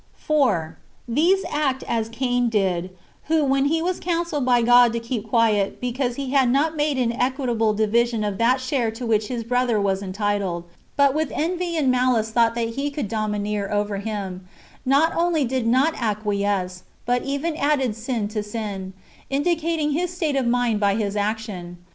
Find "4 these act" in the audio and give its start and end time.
0.15-1.81